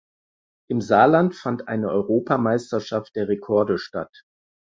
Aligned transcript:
Im 0.67 0.81
Saarland 0.81 1.35
fand 1.35 1.67
eine 1.67 1.89
Europameisterschaft 1.91 3.15
der 3.15 3.27
Rekorde 3.27 3.77
statt. 3.77 4.23